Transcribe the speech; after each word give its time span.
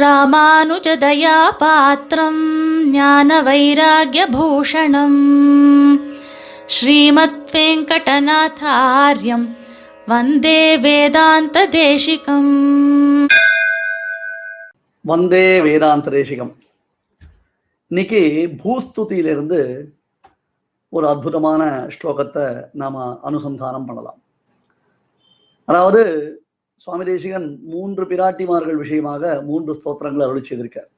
ராமானுஜதயாபாத்திரம் 0.00 2.40
ஞான 2.90 3.42
வைராகியபூஷணம் 3.42 5.20
ஸ்ரீமத் 6.66 7.52
வெங்கடநாதாரியம் 7.52 9.56
வந்தே 10.06 10.78
வேதாந்த 10.78 11.68
தேசிகம் 11.68 13.26
வந்தே 15.04 15.60
வேதாந்த 15.60 16.10
தேசிகம் 16.10 16.56
இன்னைக்கு 17.90 18.50
பூஸ்துதியிலிருந்து 18.62 19.86
ஒரு 20.88 21.08
அற்புதமான 21.08 21.88
ஸ்லோகத்தை 21.96 22.64
நாம 22.72 23.20
அனுசந்தானம் 23.24 23.84
பண்ணலாம். 23.84 24.22
அதாவது 25.64 26.04
சுவாமி 26.82 27.04
தேசிகன் 27.04 27.46
மூன்று 27.72 28.04
பிராட்டிமார்கள் 28.10 28.80
விஷயமாக 28.82 29.42
மூன்று 29.48 29.72
ஸ்தோத்திரங்களை 29.78 30.24
அருளி 30.26 30.42
செய்திருக்கார். 30.48 30.90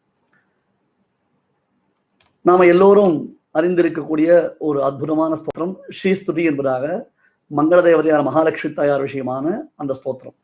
நாம 2.49 2.67
எல்லோரும் 2.73 3.15
அறிந்திருக்கக்கூடிய 3.59 4.29
ஒரு 4.59 4.79
அற்புதமான 4.89 5.39
ஸ்தோத்திரம் 5.41 5.75
ஸ்ரீஸ்துதி 5.99 6.43
என்பதாக 6.51 6.85
மங்கள 7.51 7.79
தேவதையார் 7.89 8.27
மகாலட்சுமி 8.29 8.75
தாயார் 8.75 9.05
விஷயமான 9.07 9.47
அந்த 9.77 9.93
ஸ்தோத்திரம். 10.01 10.37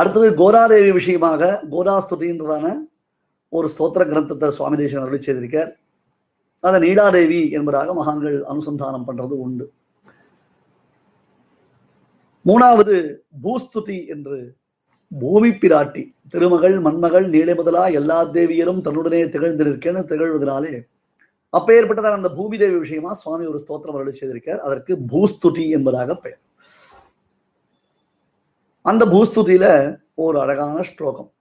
அடுத்தது 0.00 0.28
கோராதேவி 0.42 0.90
விஷயமாக 1.00 1.52
கோராஸ்துதின்றதான 1.70 2.66
ஒரு 3.48 3.66
ஸ்தோத்திர 3.74 4.02
கிரந்தத்தை 4.10 4.48
சுவாமி 4.48 4.76
தேசிகன் 4.76 5.06
அருளி 5.06 5.20
செய்திருக்கார். 5.26 5.70
அதை 6.60 6.78
நீடாதேவி 6.86 7.40
என்பதாக 7.50 7.94
மகான்கள் 7.94 8.36
அனுசந்தானம் 8.52 9.06
பண்றது 9.08 9.34
உண்டு. 9.46 9.66
மூணாவது 12.46 13.16
பூஸ்துதி 13.42 14.06
என்று 14.06 14.56
பூமி 15.20 15.48
பிராட்டி 15.48 16.02
திருமகள் 16.28 16.76
மண்மகள் 16.78 17.26
நீளை 17.28 17.54
முதலா 17.54 17.86
எல்லா 17.86 18.24
தேவியரும் 18.24 18.84
தன்னுடனே 18.86 19.20
திகழ்ந்திருக்கேன்னு 19.34 20.02
திகழ்வதனாலே 20.10 20.74
அப்பேற்பட்டதான 21.52 22.18
அந்த 22.18 22.30
பூமி 22.30 22.58
தேவி 22.58 22.78
விஷயமா 22.78 23.12
சுவாமி 23.12 23.44
ஒரு 23.46 23.64
ஸ்தோத்திரம் 23.68 23.94
அருளி 23.94 24.18
செய்திருக்கார். 24.18 24.56
அதற்கு 24.56 24.98
பூஸ்துதி 25.12 25.68
என்பதாக 25.68 26.16
பெயர். 26.16 26.40
அந்த 28.82 29.04
பூஸ்துதியில 29.04 29.66
ஒரு 30.14 30.40
அழகான 30.40 30.82
ஸ்லோகம். 30.82 31.32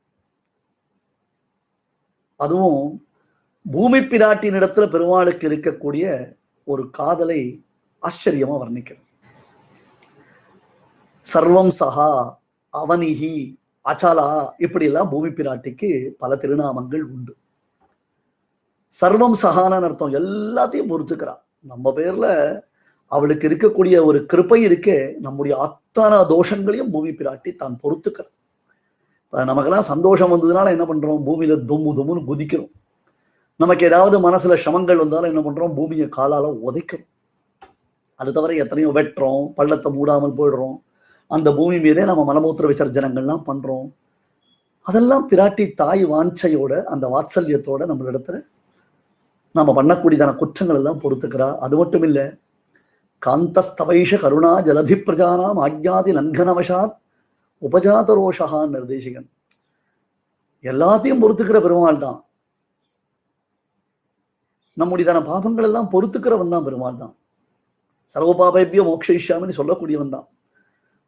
அதுவும் 2.35 3.07
பூமி 3.71 3.99
பிராட்டியின் 3.99 4.59
இடத்துல 4.59 4.89
பெருமாளுக்கு 4.89 5.49
இருக்கக்கூடிய 5.49 6.35
ஒரு 6.63 6.89
காதலை 6.89 7.63
ஆச்சரியமா 8.01 8.55
வர்ணிக்கிறது. 8.63 9.02
சர்வம் 11.25 11.73
சகா 11.79 12.09
அவனிகி 12.73 13.33
அச்சாலா 13.85 14.27
இப்படி 14.57 14.85
எல்லாம் 14.85 15.09
பூமி 15.09 15.29
பிராட்டிக்கு 15.29 15.89
பல 16.21 16.35
திருநாமங்கள் 16.35 17.03
உண்டு. 17.13 17.33
சர்வம் 18.93 19.38
சகான்னு 19.44 19.88
அர்த்தம் 19.88 20.16
எல்லாத்தையும் 20.19 20.91
பொறுத்துக்கிறான். 20.91 21.41
நம்ம 21.71 21.94
பேர்ல 21.97 22.27
அவளுக்கு 23.07 23.47
இருக்கக்கூடிய 23.49 23.95
ஒரு 24.05 24.19
கிருப்பை 24.31 24.59
இருக்கே 24.67 24.97
நம்முடைய 25.19 25.53
அத்தனை 25.57 26.19
தோஷங்களையும் 26.33 26.91
பூமி 26.91 27.11
பிராட்டி 27.19 27.51
தான் 27.55 27.75
பொறுத்துக்கிறான். 27.83 28.35
இப்ப 29.25 29.44
நமக்கெல்லாம் 29.49 29.89
சந்தோஷம் 29.94 30.33
வந்ததுனால 30.33 30.71
என்ன 30.75 30.85
பண்றோம்? 30.85 31.21
பூமியில 31.27 31.55
தும்மு 31.69 31.91
தும்முன்னு 31.97 32.29
குதிக்கிறோம். 32.29 32.71
நமக்கு 33.59 33.85
ஏதாவது 33.85 34.16
மனசுல 34.29 34.53
சிரமங்கள் 34.63 35.01
வந்தாலும் 35.03 35.31
என்ன 35.33 35.41
பண்றோம்? 35.47 35.75
பூமியை 35.77 36.07
காலால 36.17 36.45
உதைக்கிறோம். 36.69 37.09
அது 38.19 38.31
தவிர 38.33 38.53
எத்தனையோ 38.63 38.89
வெட்டுறோம் 38.97 39.45
பள்ளத்தை 39.57 39.89
மூடாமல் 39.97 40.38
போயிடுறோம். 40.39 40.77
அந்த 41.31 41.49
பூமி 41.57 41.77
மீதே 41.85 42.03
நம்ம 42.09 42.23
மலமூத்திர 42.29 42.67
விசர்ஜனங்கள்லாம் 42.71 43.45
பண்றோம். 43.49 43.88
அதெல்லாம் 44.88 45.25
பிராட்டி 45.31 45.66
தாய் 45.81 46.03
வாஞ்சையோட 46.11 46.73
அந்த 46.93 47.05
வாத்சல்யத்தோட 47.13 47.81
நம்மளிடத்துல 47.91 48.39
நம்ம 49.57 49.73
பண்ணக்கூடியதான 49.77 50.31
குற்றங்கள் 50.41 50.79
எல்லாம் 50.79 51.01
பொறுத்துக்கிறா. 51.03 51.47
அது 51.66 51.75
மட்டும் 51.81 52.06
இல்லை 52.07 52.25
காந்தஸ்தவைஷ 53.22 54.17
கருணா 54.23 54.51
ஜலதி 54.67 54.95
பிரஜானாம் 55.07 55.59
ஆக்ஞாதி 55.67 56.11
லங்கனவசாத் 56.19 56.95
உபஜாத 57.67 58.16
ரோஷகான் 58.19 58.73
நிர்தேசிகன். 58.75 59.28
எல்லாத்தையும் 60.72 61.22
பொறுத்துக்கிற 61.23 61.57
பெருமாள் 61.66 62.03
தான். 62.05 62.19
நம்முடையதான 64.81 65.19
பாபங்கள் 65.29 65.67
எல்லாம் 65.69 65.90
பொறுத்துக்கிறவன் 65.94 66.53
தான் 66.53 66.66
பெருமாள் 66.67 67.01
தான். 67.03 67.13
சர்வபாபேபிய 68.13 68.81
மோக்ஷயிஷ்யாமின்னு 68.90 69.59
சொல்லக்கூடியவன் 69.59 70.13
தான். 70.16 70.28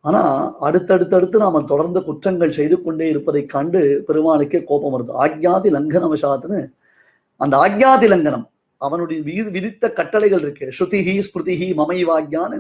ஆனா 0.06 0.22
அடுத்தடுத்தடுத்து 0.68 1.38
நாம 1.44 1.62
தொடர்ந்து 1.70 2.00
குற்றங்கள் 2.08 2.58
செய்து 2.58 2.76
கொண்டே 2.82 3.06
இருப்பதை 3.10 3.42
கண்டு 3.54 3.80
பெருமாளுக்கே 4.08 4.60
கோபம் 4.72 4.94
வருது. 4.96 5.14
ஆக்ஞாதி 5.24 5.70
விஷாத்துன்னு 6.16 6.60
அந்த 7.42 7.56
ஆக்ஞாதி 7.66 8.08
லங்கனம் 8.14 8.46
அவனுடைய 8.82 9.20
விதித்த 9.56 9.86
கட்டளைகள் 10.00 10.44
இருக்கு. 10.46 10.66
ஸ்ருதிஹி 10.78 11.16
ஸ்மிருதிஹி 11.28 11.68
மமைவாக்யான்னு 11.82 12.58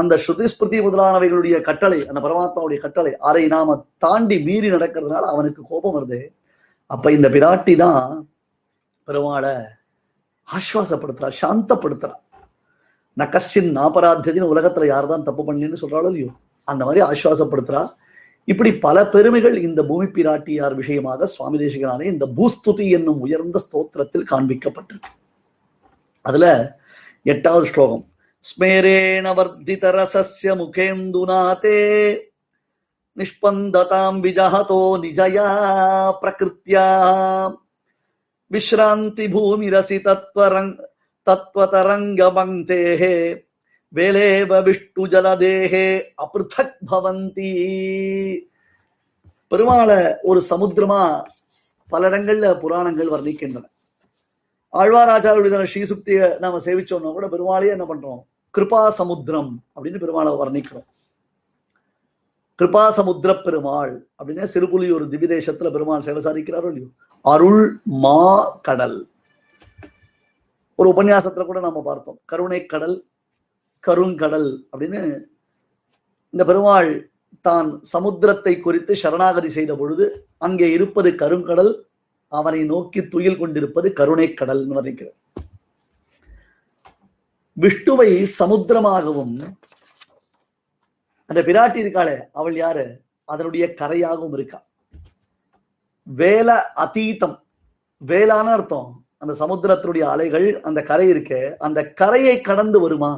அந்த 0.00 0.18
ஸ்ருதி 0.24 0.46
ஸ்மிருதி 0.52 0.80
முதலானவைகளுடைய 0.86 1.56
கட்டளை 1.68 2.00
அந்த 2.08 2.20
பரமாத்மாவுடைய 2.26 2.78
கட்டளை 2.84 3.12
அதை 3.30 3.44
நாம 3.54 3.78
தாண்டி 3.98 4.38
மீறி 4.48 4.70
நடக்கிறதுனால 4.70 5.24
அவனுக்கு 5.34 5.62
கோபம் 5.70 5.96
வருது. 5.98 6.20
அப்ப 6.86 7.12
இந்த 7.12 7.28
பிராட்டி 7.28 7.76
தான் 7.84 8.28
பெருமாளை 9.08 9.54
ஆஸ்வாசப்படுத்துறா 10.48 11.28
சாந்தப்படுத்துறா. 11.42 12.14
நகஷின் 13.16 13.70
நாபராத்தியத்தின் 13.78 14.50
உலகத்துல 14.52 14.86
யார்தான் 14.94 15.28
தப்பு 15.28 15.42
பண்ணலன்னு 15.46 15.82
சொல்றாளோ 15.82 16.08
இல்லையோ? 16.12 16.30
அந்த 16.64 16.82
மாதிரி 16.84 17.00
ஆஸ்வாசப்படுத்துறா. 17.10 17.82
இப்படி 18.48 18.70
பல 18.84 18.96
பெருமைகள் 19.14 19.56
இந்த 19.62 19.80
பூமி 19.90 20.06
பிராட்டியார் 20.16 20.74
விஷயமாக 20.74 21.26
சுவாமி 21.26 21.58
தேசிகனாலே 21.58 22.06
இந்த 22.14 22.26
பூஸ்துதி 22.36 22.86
என்னும் 22.98 23.20
உயர்ந்த 23.20 23.60
ஸ்தோத்திரத்தில் 23.66 24.28
காண்பிக்கப்பட்டிருக்கு. 24.30 25.12
அதுல 26.24 26.46
எட்டாவது 27.22 27.66
ஸ்லோகம். 27.72 28.04
ஸ்மேரேண 28.44 29.26
வர்த்தித 29.38 29.84
ரசஸ்ய 29.96 30.54
முகேந்துநாதே 30.60 31.80
நிஷ்பந்ததாம் 33.16 34.18
விஜஹதோ 34.24 34.80
நிஜயா 35.02 35.48
பிரகிருத்தியா 36.20 36.86
விஸ்ராந்தி 38.50 39.26
பூமிரசி 39.34 39.98
தத்வரங் 40.06 40.72
தத்வதரங்கபங்க்தேः 41.26 43.02
வேலேவ 43.94 44.62
விஷ்ணு 44.62 45.06
ஜலதேகே 45.06 46.02
அபிருதக் 46.16 46.76
பவந்தி 46.86 47.50
பெருமாளை 49.50 50.14
ஒரு 50.22 50.42
சமுத்திரமா 50.50 51.22
பல 51.88 52.08
இடங்கள்ல 52.10 52.60
புராணங்கள் 52.60 53.08
வர்ணிக்கின்றன. 53.08 53.64
ஆழ்வாராச்சாரியுடைய 54.72 55.66
ஸ்ரீசுக்தியை 55.74 56.38
நாம 56.38 56.58
சேவிச்சோம்னா 56.58 57.12
கூட 57.12 57.26
பெருமாளையே 57.26 57.68
என்ன 57.68 57.84
பண்றோம்? 57.84 58.22
கிருபா 58.58 58.88
சமுத்திரம் 58.88 59.62
அப்படின்னு 59.76 60.02
பெருமாளை 60.04 60.30
வர்ணிக்கிறோம். 60.42 60.84
கிருபா 62.58 62.88
சமுத்திர 62.88 63.34
பெருமாள் 63.34 64.06
அப்படின்னு 64.18 64.48
சிறுபுலி 64.54 64.94
ஒரு 64.94 65.08
திவ்ய 65.08 65.36
தேசத்துல 65.36 65.70
பெருமாள் 65.70 66.00
சேவை 66.00 66.22
சாதிக்கிறாரோ 66.24 66.66
இல்லையோ? 66.66 66.88
அருள் 67.22 67.80
மா 67.84 68.48
கடல். 68.48 69.08
ஒரு 70.74 70.90
உபன்யாசத்துல 70.90 71.46
கூட 71.46 71.60
நாம 71.60 71.82
பார்த்தோம். 71.82 72.18
கருணை 72.24 72.66
கடல் 72.66 73.04
கருங்கடல் 73.86 74.50
அப்படின்னு 74.72 75.00
இந்த 76.34 76.42
பெருமாள் 76.50 76.90
தான் 77.46 77.68
சமுத்திரத்தை 77.92 78.52
குறித்து 78.60 78.92
சரணாகதி 79.02 79.48
செய்த 79.56 79.72
பொழுது 79.74 80.04
அங்கே 80.46 80.68
இருப்பது 80.76 81.10
கருங்கடல் 81.22 81.72
அவனை 82.32 82.60
நோக்கி 82.64 83.00
துயில் 83.12 83.40
கொண்டிருப்பது 83.40 83.88
கருணை 83.92 84.26
கடல் 84.34 84.62
வர்ணிக்கிறார். 84.76 85.18
விஷ்ணுவை 87.56 88.10
சமுத்திரமாகவும் 88.40 89.34
அந்த 91.30 91.40
பிராட்டி 91.48 91.78
இருக்காளே 91.82 92.16
அவள் 92.32 92.56
யாரு? 92.56 92.86
அதனுடைய 93.24 93.64
கரையாகவும் 93.80 94.34
இருக்கா. 94.38 94.58
வேல 96.06 96.48
அதீதம் 96.84 97.36
வேளான 98.02 98.46
அர்த்தம். 98.56 98.88
அந்த 99.22 99.32
சமுத்திரத்தினுடைய 99.42 100.04
அலைகள் 100.14 100.48
அந்த 100.68 100.80
கரை 100.90 101.06
இருக்க 101.08 101.32
அந்த 101.66 101.80
கரையை 102.00 102.36
கடந்து 102.40 102.78
வருமா? 102.84 103.12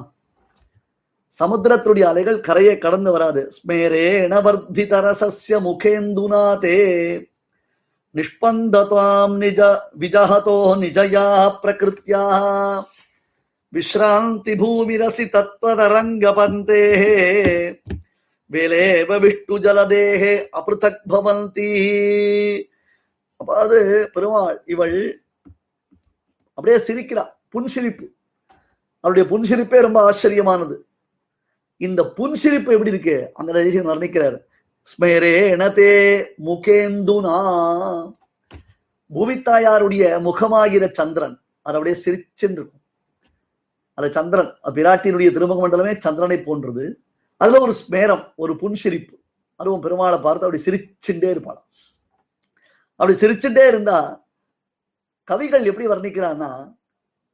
சமுத்திரத்துடைய 1.39 2.03
அலைகள் 2.03 2.41
கரையை 2.41 2.79
கடந்து 2.79 3.11
வராது. 3.11 3.51
ஸ்மேரேண 3.51 4.41
வர்த்தித 4.41 4.93
ரசஸ்ய 5.07 5.61
முகேந்துநாதே. 5.69 6.79
நிஷ்பந்ததாம் 8.15 9.37
நிஜ 9.37 9.91
விஜஹதோ 9.99 10.79
நிஜயா 10.79 11.59
பிரகிருத்தியா 11.63 12.25
விஸ்ராந்தி 13.73 14.57
பூமிரசி 14.57 15.25
தத்வதரங்கபந்தே 15.25 16.85
வேலேவ 18.53 19.21
விஷ்ணு 19.21 19.59
ஜலதேகே 19.59 20.47
அபிருதக் 20.53 21.03
பவந்தி 21.09 21.71
அப்ப 23.37 23.67
பெருமாள் 24.13 24.63
இவள் 24.67 25.23
அப்படியே 26.55 26.85
சிரிக்கிறா. 26.87 27.25
புன்சிரிப்பு. 27.53 28.07
அவருடைய 29.01 29.25
புன்சிரிப்பே 29.31 29.81
ரொம்ப 29.81 29.99
ஆச்சரியமானது. 30.11 30.77
இந்த 31.87 32.03
புன்சிரிப்பு 32.17 32.73
எப்படி 32.75 32.93
இருக்கு? 32.95 33.17
அந்த 33.35 33.51
தேசியம் 33.53 33.89
வர்ணிக்கிறார். 33.89 34.37
ஸ்மரேண 34.91 35.63
முகேந்துனா 36.49 37.37
பூமித்தாயாருடைய 39.15 40.05
முகமாகிற 40.29 40.85
சந்திரன். 40.93 41.37
அது 41.67 41.77
அப்படியே 41.77 41.97
சிரிச்சென்று 42.05 42.59
இருக்கும். 42.59 42.83
அந்த 43.97 44.09
சந்திரன் 44.13 44.51
பிராட்டியினுடைய 44.77 45.31
திருமுக 45.37 45.61
மண்டலமே 45.63 45.93
சந்திரனை 45.99 46.39
போன்றது. 46.43 46.85
அதுல 47.37 47.61
ஒரு 47.61 47.75
ஸ்மேரம் 47.83 48.25
ஒரு 48.37 48.53
புன்சிரிப்பு. 48.63 49.15
அதுவும் 49.57 49.83
பெருமாளை 49.83 50.19
பார்த்து 50.27 50.47
அப்படி 50.47 50.61
சிரிச்சுட்டே 50.67 51.31
இருப்பாளாம். 51.35 51.69
அப்படி 52.97 53.15
சிரிச்சுட்டே 53.21 53.65
இருந்தா 53.67 53.99
கவிகள் 55.25 55.65
எப்படி 55.65 55.87
வர்ணிக்கிறான்னா 55.89 56.51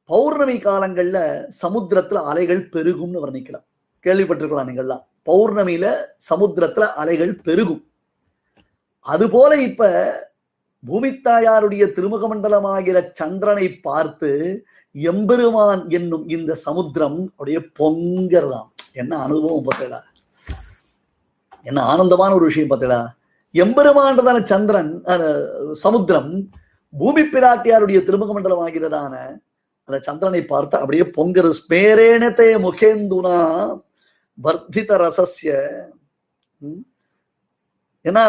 பௌர்ணமி 0.05 0.55
காலங்கள்ல 0.57 1.19
சமுத்திரத்துல 1.61 2.19
அலைகள் 2.31 2.69
பெருகும்னு 2.69 3.21
வர்ணிக்கலாம். 3.25 3.67
கேள்விப்பட்டிருக்கலாம் 4.05 4.69
நீங்கள்லாம். 4.69 5.03
பௌர்ணமியில 5.29 5.85
சமுத்திரத்துல 6.29 6.85
அலைகள் 7.01 7.33
பெருகும். 7.47 7.81
அது 9.05 9.25
போல 9.35 9.51
இப்ப 9.69 9.89
பூமித்தாயாருடைய 10.83 11.83
திருமுக 11.95 12.23
மண்டலமாகிற 12.29 12.97
சந்திரனை 13.19 13.67
பார்த்து 13.87 14.29
எம்பெருமான் 14.95 15.83
என்னும் 15.97 16.25
இந்த 16.35 16.51
சமுத்திரம் 16.67 17.19
அப்படியே 17.27 17.59
பொங்கறதாம். 17.79 18.69
என்ன 19.01 19.13
அனுபவம் 19.25 19.67
பார்த்தடா 19.67 19.99
என்ன 21.65 21.79
ஆனந்தமான 21.91 22.31
ஒரு 22.37 22.45
விஷயம் 22.49 22.71
பார்த்தடா 22.71 22.99
எம்பெருமான்றதான 23.55 24.37
சந்திரன் 24.51 24.91
சமுத்திரம் 25.83 26.31
பூமி 26.93 27.23
பிராட்டியாருடைய 27.33 27.99
திருமுக 28.07 28.31
மண்டலம் 28.33 28.63
ஆகிறதான 28.65 29.13
அந்த 29.87 29.97
சந்திரனை 30.07 30.41
பார்த்து 30.45 30.75
அப்படியே 30.81 31.05
பொங்கறது. 31.17 31.55
ஸ்மேரேனத்தை 31.61 32.49
முகேந்துனா 32.65 33.37
வர்த்தித 34.43 34.97
ரசஸ்ய 35.03 35.51
என்ன 38.05 38.19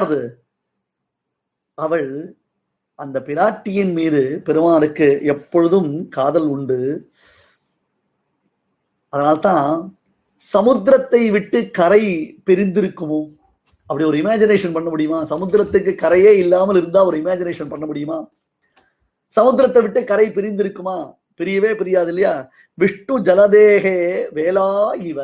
அவள் 1.79 2.09
அந்த 2.99 3.21
பிராட்டியின் 3.21 3.93
மீது 3.93 4.21
பெருமானுக்கு 4.47 5.21
எப்பொழுதும் 5.23 6.09
காதல் 6.09 6.49
உண்டு. 6.55 6.79
அதனால்தான் 9.09 9.97
சமுத்திரத்தை 10.43 11.23
விட்டு 11.31 11.71
கரை 11.71 12.03
பிரிந்திருக்குமோ? 12.47 13.21
அப்படி 13.87 14.05
ஒரு 14.09 14.19
இமேஜினேஷன் 14.23 14.73
பண்ண 14.73 14.89
முடியுமா? 14.91 15.19
சமுத்திரத்துக்கு 15.25 15.93
கரையே 16.03 16.33
இல்லாமல் 16.43 16.77
இருந்தா 16.77 17.05
ஒரு 17.05 17.19
இமேஜினேஷன் 17.23 17.69
பண்ண 17.69 17.87
முடியுமா? 17.87 18.19
சமுத்திரத்தை 19.33 19.83
விட்டு 19.83 20.05
கரை 20.05 20.27
பிரிந்திருக்குமா? 20.29 20.97
பிரியவே 21.39 21.73
பிரியாது 21.81 22.09
இல்லையா? 22.09 22.35
விஷ்ணு 22.79 23.15
ஜலதேகே 23.21 23.99
வேலா 24.39 24.69
இவ. 25.11 25.21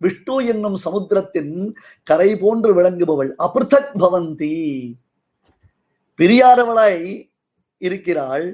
விஷ்ணு 0.00 0.46
என்னும் 0.46 0.76
சமுத்திரத்தின் 0.76 1.76
கரை 2.02 2.36
போன்று 2.36 2.82
விளங்குபவள் 2.82 3.30
அபிருத்தக் 3.38 3.92
பவந்தி. 3.98 4.54
பிரியாதவளாய் 6.18 7.30
இருக்கிறாள். 7.78 8.46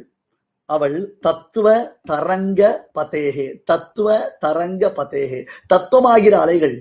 அவள் 0.64 1.19
தத்துவ 1.20 1.99
தரங்க 2.11 2.88
பதேகே 2.94 3.46
தத்துவ 3.64 4.37
தரங்க 4.41 4.93
பதேகே. 4.96 5.41
தத்துவமாகிற 5.75 6.32
அலைகள் 6.32 6.76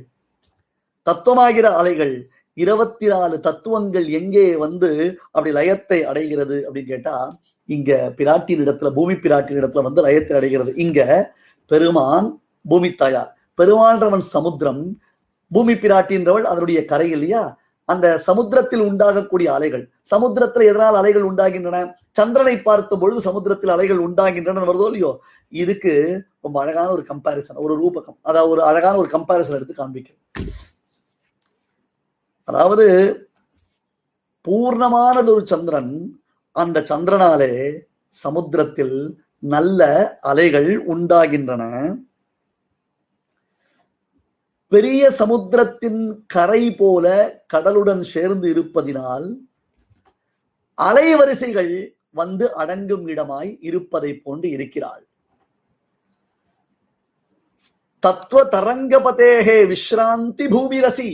தத்துவமாகிற 1.07 1.63
அலைகள் 1.63 2.29
இருபத்தி 2.53 3.07
நாலு 3.07 3.39
தத்துவங்கள் 3.39 4.07
எங்கே 4.09 4.55
வந்து 4.55 4.89
அப்படி 5.31 5.55
லயத்தை 5.55 6.03
அடைகிறது 6.03 6.57
அப்படின்னு 6.67 6.85
கேட்டா 6.85 7.15
இங்க 7.65 8.13
பிராட்டியின் 8.17 8.63
இடத்துல 8.65 8.89
பூமி 8.93 9.13
பிராட்டியின் 9.13 9.61
இடத்துல 9.61 9.81
வந்து 9.81 10.05
லயத்தை 10.05 10.33
அடைகிறது. 10.33 10.75
இங்க 10.75 10.99
பெருமான் 11.67 12.27
பூமி 12.69 12.91
தாயார் 12.91 13.31
பெருமான்றவன் 13.61 14.23
சமுத்திரம் 14.35 14.97
பூமி 15.51 15.73
பிராட்டின்றவள் 15.73 16.41
அதனுடைய 16.41 16.85
கரை 16.85 17.09
இல்லையா? 17.09 17.61
அந்த 17.85 18.17
சமுத்திரத்தில் 18.17 18.81
உண்டாகக்கூடிய 18.81 19.45
அலைகள். 19.45 19.83
சமுத்திரத்துல 20.11 20.63
எதனால் 20.63 20.95
அலைகள் 20.95 21.23
உண்டாகின்றன? 21.23 21.77
சந்திரனை 22.11 22.61
பார்த்த 22.61 22.97
பொழுது 22.97 23.21
சமுத்திரத்தில் 23.21 23.69
அலைகள் 23.69 23.97
உண்டாகின்றன 23.97 24.63
வருதோ 24.65 24.85
இல்லையோ? 24.85 25.11
இதுக்கு 25.47 25.93
ரொம்ப 26.41 26.61
அழகான 26.61 26.91
ஒரு 26.91 27.03
கம்பாரிசன் 27.09 27.63
ஒரு 27.65 27.75
ரூபகம். 27.81 28.17
அதாவது 28.21 28.51
ஒரு 28.51 28.63
அழகான 28.63 28.97
ஒரு 28.97 29.09
கம்பாரிசன் 29.11 29.57
எடுத்து 29.59 29.73
காண்பிக்கும் 29.73 30.19
அதாவது 32.43 32.85
பூர்ணமானது 34.47 35.29
ஒரு 35.35 35.45
சந்திரன் 35.45 36.21
அந்த 36.51 36.81
சந்திரனாலே 36.81 37.53
சமுத்திரத்தில் 38.13 38.97
நல்ல 39.39 39.81
அலைகள் 40.21 40.85
உண்டாகின்றன. 40.85 41.63
பெரிய 44.73 45.01
சமுத்திரத்தின் 45.11 46.01
கரை 46.27 46.63
போல 46.75 47.05
கடலுடன் 47.53 48.03
சேர்ந்து 48.13 48.47
இருப்பதினால் 48.53 49.27
அலைவரிசைகள் 50.77 51.73
வந்து 52.19 52.45
அடங்கும் 52.61 53.05
இடமாய் 53.07 53.51
இருப்பதை 53.59 54.11
போன்று 54.17 54.47
இருக்கிறாள். 54.49 55.03
தத்துவ 57.99 58.39
தரங்கபதேகே 58.55 59.57
விஸ்ராந்தி 59.71 60.45
பூமிரசி. 60.49 61.11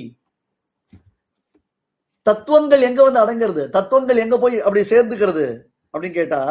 தத்துவங்கள் 2.28 2.82
எங்க 2.82 3.00
வந்து 3.08 3.24
அடங்கிறது? 3.24 3.64
தத்துவங்கள் 3.70 4.24
எங்க 4.24 4.38
போய் 4.38 4.58
அப்படி 4.62 4.82
சேர்ந்துக்கிறது? 4.90 5.46
அப்படின்னு 5.94 6.20
கேட்டா 6.20 6.42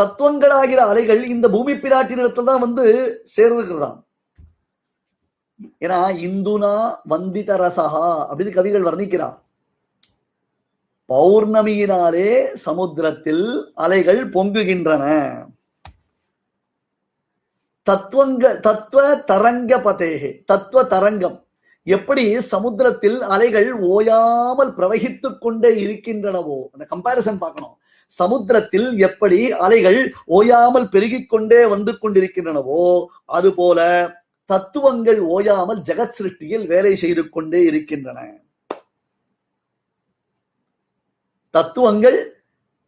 தத்துவங்களாகிற 0.00 0.80
அலைகள் 0.90 1.22
இந்த 1.34 1.46
பூமி 1.48 1.72
பிராட்டினிடத்துல 1.72 2.48
தான் 2.50 2.64
வந்து 2.66 2.84
சேர்ந்துக்கிறதாம். 3.36 3.98
ஏன்னா 5.84 5.98
இந்துனா 6.28 6.74
வந்தித 7.12 7.50
ரசகா 7.64 8.06
அப்படின்னு 8.28 8.56
கவிகள் 8.58 8.88
வர்ணிக்கிறார் 8.88 9.36
பௌர்ணமியினாலே 11.08 12.30
சமுத்திரத்தில் 12.66 13.44
அலைகள் 13.84 14.20
பொங்குகின்றன. 14.28 15.04
தத்துவங்க 17.86 18.44
தத்துவ 18.60 19.02
தரங்க 19.30 19.72
பதேகே 19.86 20.30
தத்துவ 20.44 20.80
தரங்கம். 20.94 21.38
எப்படி 21.86 22.24
சமுத்திரத்தில் 22.52 23.18
அலைகள் 23.34 23.68
ஓயாமல் 23.92 24.72
பிரவகித்துக் 24.78 25.40
கொண்டே 25.40 25.70
இருக்கின்றனவோ 25.84 26.58
அந்த 26.72 26.84
கம்பாரிசன் 26.92 27.42
பார்க்கணும். 27.44 27.74
சமுத்திரத்தில் 28.12 28.88
எப்படி 28.98 29.38
அலைகள் 29.64 29.98
ஓயாமல் 30.38 30.90
பெருகிக் 30.94 31.30
கொண்டே 31.30 31.60
வந்து 31.74 31.92
கொண்டிருக்கின்றனவோ 32.02 32.82
அதுபோல 33.38 33.80
தத்துவங்கள் 34.50 35.20
ஓயாமல் 35.36 35.80
ஜெகத் 35.88 36.16
சிருஷ்டியில் 36.18 36.66
வேலை 36.72 36.92
செய்து 37.02 37.22
கொண்டே 37.28 37.60
இருக்கின்றன. 37.70 38.18
தத்துவங்கள் 41.54 42.18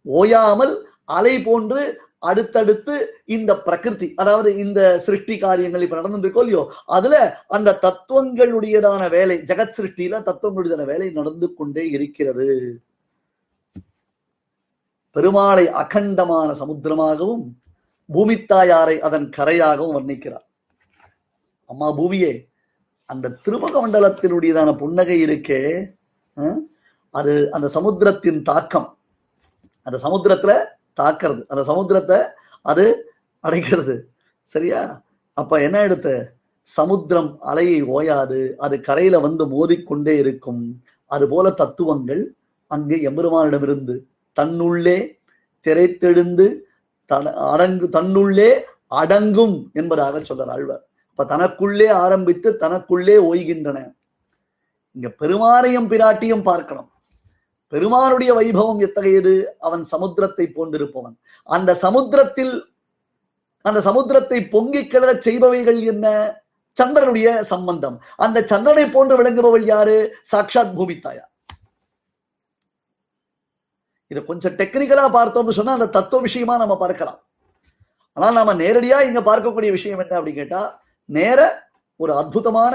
ஓயாமல் 0.06 0.72
அலை 1.18 1.34
போன்று 1.48 1.82
அடுத்தடுத்து 2.28 2.94
இந்த 3.34 3.50
பிரகிருதி 3.66 4.08
அதாவது 4.22 4.50
இந்த 4.64 4.80
சிருஷ்டி 5.04 5.34
காரியங்கள் 5.38 5.84
இப்ப 5.84 5.96
நடந்துருக்கோ 5.96 6.42
இல்லையோ 6.44 6.62
அதுல 6.96 7.14
அந்த 7.56 7.78
தத்துவங்களுடையதான 7.86 9.02
வேலை 9.16 9.36
ஜெகத் 9.50 9.76
சிருஷ்டியில 9.78 10.20
தத்துவங்களுடையதான 10.28 10.86
வேலை 10.92 11.08
நடந்து 11.18 11.48
கொண்டே 11.54 11.84
இருக்கிறது. 11.96 12.48
பெருமாளை 15.16 15.64
அகண்டமான 15.82 16.50
சமுத்திரமாகவும் 16.60 17.42
பூமித்தாயாரை 18.08 18.96
அதன் 19.08 19.26
கரையாகவும் 19.38 19.96
வர்ணிக்கிறார். 19.96 20.46
அம்மா 21.70 21.88
பூமியே 21.98 22.32
அந்த 23.12 23.36
திருமுக 23.44 23.74
மண்டலத்தினுடையதான 23.82 24.76
புன்னகை 24.76 25.16
இருக்கே 25.24 25.60
அது 27.18 27.32
அந்த 27.56 27.68
சமுத்திரத்தின் 27.68 28.42
தாக்கம். 28.42 28.88
அந்த 29.82 29.98
சமுத்திரத்துல 30.02 30.52
தாக்கிறது. 31.00 31.40
அந்த 31.52 31.62
சமுத்திரத்தை 31.70 32.18
அது 32.62 32.84
அடைக்கிறது. 33.42 33.94
சரியா? 34.54 35.02
அப்ப 35.32 35.62
என்ன 35.62 35.78
எடுத்து? 35.86 36.14
சமுத்திரம் 36.62 37.30
அலையை 37.42 37.78
ஓயாது 37.84 38.40
அது 38.58 38.80
கரையில 38.80 39.18
வந்து 39.18 39.44
மோதிக்கொண்டே 39.54 40.14
இருக்கும். 40.22 40.62
அது 41.06 41.24
போல 41.28 41.50
தத்துவங்கள் 41.50 42.22
அங்கு 42.66 42.96
எம்பெருமானிடமிருந்து 43.10 43.94
தன்னுள்ளே 44.40 44.98
திரைத்தெழுந்து 45.64 46.46
தன 47.10 47.32
அடங்கு 47.54 47.86
தன்னுள்ளே 47.96 48.50
அடங்கும் 49.00 49.56
என்பதாக 49.72 50.20
சொல்றார் 50.20 50.54
ஆழ்வார். 50.56 50.84
இப்ப 51.20 51.36
தனக்குள்ளே 51.36 51.86
ஆரம்பித்து 52.02 52.48
தனக்குள்ளே 52.60 53.16
ஓய்கின்றன. 53.30 53.78
இங்க 54.96 55.08
பெருமாறையும் 55.22 55.88
பிராட்டியும் 55.92 56.44
பார்க்கணும். 56.46 56.86
பெருமானுடைய 57.72 58.30
வைபவம் 58.38 58.80
எத்தகையது? 58.86 59.34
அவன் 59.58 59.84
சமுத்திரத்தை 59.90 60.46
போன்றிருப்பவன். 60.54 61.16
அந்த 61.56 61.74
சமுத்திரத்தில் 61.74 62.54
அந்த 63.64 63.80
சமுத்திரத்தை 63.88 64.38
பொங்கி 64.50 64.82
கிளற 64.86 65.10
செய்பவைகள் 65.18 65.82
என்ன? 65.92 66.06
சந்திரனுடைய 66.76 67.38
சம்பந்தம். 67.52 68.00
அந்த 68.16 68.46
சந்திரனை 68.52 68.88
போன்று 68.90 69.14
விளங்குபவள் 69.22 69.64
யாரு? 69.74 69.98
சாட்சாத் 70.22 70.76
பூமித்தாயா 70.80 71.24
இதை 74.10 74.20
கொஞ்சம் 74.24 74.54
டெக்னிக்கலா 74.60 75.08
பார்த்தோம்னு 75.20 75.58
சொன்னா 75.62 75.72
அந்த 75.72 75.94
தத்துவ 75.96 76.20
விஷயமா 76.28 76.56
நம்ம 76.56 76.76
பார்க்கலாம். 76.76 77.20
ஆனால் 78.16 78.38
நாம 78.38 78.54
நேரடியா 78.54 78.98
இங்க 79.08 79.20
பார்க்கக்கூடிய 79.32 79.70
விஷயம் 79.78 79.98
என்ன 79.98 80.14
அப்படின்னு 80.20 80.42
கேட்டா 80.44 80.62
நேர 81.10 81.38
ஒரு 81.96 82.12
அற்புதமான 82.16 82.74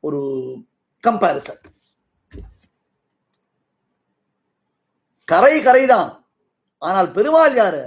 ஒரு 0.00 0.20
கம்பாரிசன் 1.06 1.60
கரை 5.24 5.54
கரைதான். 5.60 6.10
ஆனால் 6.78 7.10
பெருமாள் 7.12 7.54
யாரு? 7.54 7.82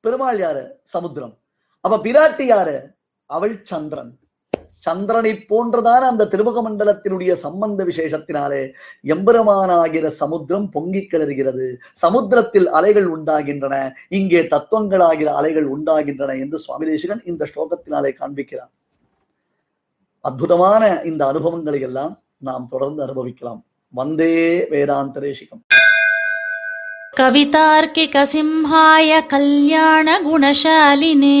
பெருமாள் 0.00 0.38
யாரு? 0.38 0.80
சமுத்திரம். 0.84 1.34
அப்ப 1.80 1.96
பிராட்டி 1.96 2.42
யாரு? 2.42 2.76
அவள் 3.26 3.64
சந்திரன். 3.64 4.12
சந்திரனை 4.86 5.32
போன்றதான 5.50 6.02
அந்த 6.12 6.28
திருமுக 6.32 6.58
மண்டலத்தினுடைய 6.66 7.32
சம்பந்த 7.44 7.84
விசேஷத்தினாலே 7.90 8.62
எம்பெருமானாகிற 9.14 10.06
சமுத்திரம் 10.22 10.68
பொங்கி 10.76 11.02
கிளறுகிறது. 11.04 11.66
சமுத்திரத்தில் 12.04 12.68
அலைகள் 12.78 13.08
உண்டாகின்றன. 13.14 13.74
இங்கே 14.18 14.42
தத்துவங்களாகிற 14.54 15.30
அலைகள் 15.40 15.68
உண்டாகின்றன 15.76 16.36
என்று 16.44 16.58
சுவாமி 16.64 16.86
தேசிகன் 16.90 17.24
இந்த 17.32 17.48
ஸ்லோகத்தினாலே 17.52 18.12
காண்பிக்கிறார் 18.20 18.72
அற்புதமான 20.24 20.82
இந்த 21.10 21.22
அனுபவங்களை 21.26 21.80
எல்லாம் 21.88 22.14
நாம் 22.48 22.66
தொடர்ந்து 22.72 23.00
அனுபவிக்கலாம். 23.06 23.60
வந்தே 23.94 24.34
வேதாந்தரேஷிகம் 24.72 25.62
கவிதார்க்கிக 27.20 28.16
சிம்ஹாய 28.32 29.10
கல்யாண 29.32 30.06
குணசாலினே. 30.26 31.40